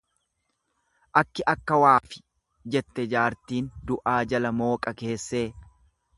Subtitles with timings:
[1.21, 2.23] Akki akka waafi,
[2.77, 5.45] jette jaartiin du'aa jala mooqa keessee.